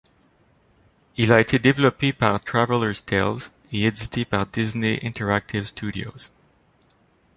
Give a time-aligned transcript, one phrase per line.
[1.15, 3.37] Il a été développé par Traveller's Tales
[3.71, 6.31] et édité par Disney Interactive Studios.